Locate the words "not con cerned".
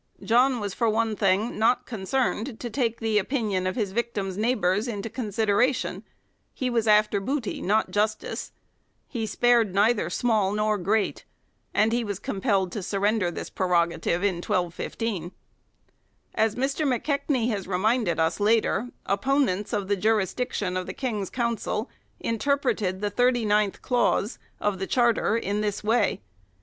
1.59-2.57